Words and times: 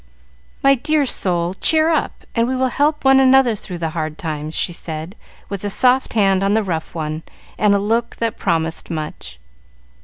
"My 0.63 0.73
dear 0.73 1.05
soul, 1.05 1.53
cheer 1.61 1.89
up, 1.89 2.25
and 2.33 2.47
we 2.47 2.55
will 2.55 2.69
help 2.69 3.05
one 3.05 3.19
another 3.19 3.53
through 3.53 3.77
the 3.77 3.91
hard 3.91 4.17
times," 4.17 4.55
she 4.55 4.73
said, 4.73 5.15
with 5.47 5.63
a 5.63 5.69
soft 5.69 6.13
hand 6.13 6.41
on 6.43 6.55
the 6.55 6.63
rough 6.63 6.95
one, 6.95 7.21
and 7.55 7.75
a 7.75 7.77
look 7.77 8.15
that 8.15 8.35
promised 8.39 8.89
much. 8.89 9.37